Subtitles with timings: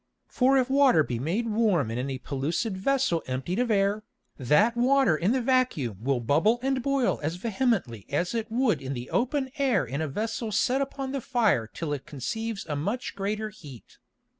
[0.27, 4.03] For if Water be made warm in any pellucid Vessel emptied of Air,
[4.35, 8.95] that Water in the Vacuum will bubble and boil as vehemently as it would in
[8.95, 13.15] the open Air in a Vessel set upon the Fire till it conceives a much
[13.15, 13.99] greater heat.